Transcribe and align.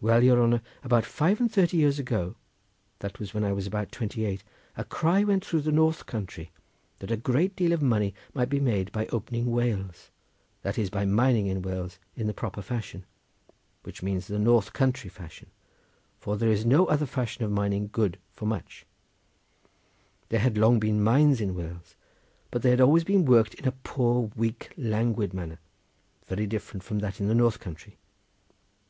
Well, 0.00 0.24
your 0.24 0.42
honour, 0.42 0.62
about 0.82 1.04
five 1.04 1.40
and 1.40 1.52
thirty 1.52 1.76
years 1.76 1.98
ago, 1.98 2.36
that 3.00 3.18
was 3.18 3.34
when 3.34 3.44
I 3.44 3.52
was 3.52 3.66
about 3.66 3.92
twenty 3.92 4.24
eight, 4.24 4.42
a 4.78 4.84
cry 4.86 5.22
went 5.24 5.44
through 5.44 5.60
the 5.60 5.70
north 5.72 6.06
country 6.06 6.52
that 7.00 7.10
a 7.10 7.18
great 7.18 7.54
deal 7.54 7.70
of 7.74 7.82
money 7.82 8.14
might 8.32 8.48
be 8.48 8.60
made 8.60 8.90
by 8.92 9.04
opening 9.08 9.50
Wales, 9.50 10.08
that 10.62 10.78
is, 10.78 10.88
by 10.88 11.04
mining 11.04 11.48
in 11.48 11.60
Wales 11.60 11.98
in 12.16 12.26
the 12.26 12.32
proper 12.32 12.62
fashion, 12.62 13.04
which 13.82 14.02
means 14.02 14.26
the 14.26 14.38
north 14.38 14.72
country 14.72 15.10
fashion, 15.10 15.50
for 16.18 16.38
there 16.38 16.48
is 16.50 16.64
no 16.64 16.86
other 16.86 17.04
fashion 17.04 17.44
of 17.44 17.50
mining 17.50 17.90
good 17.92 18.18
for 18.32 18.46
much—there 18.46 18.86
had 20.40 20.56
long 20.56 20.78
been 20.80 21.04
mines 21.04 21.42
in 21.42 21.54
Wales, 21.54 21.94
but 22.50 22.62
they 22.62 22.70
had 22.70 22.80
always 22.80 23.04
been 23.04 23.26
worked 23.26 23.52
in 23.52 23.68
a 23.68 23.72
poor, 23.84 24.30
weak, 24.34 24.72
languid 24.78 25.34
manner, 25.34 25.58
very 26.26 26.46
different 26.46 26.82
from 26.82 27.00
that 27.00 27.20
of 27.20 27.26
the 27.26 27.34
north 27.34 27.60
country. 27.60 27.98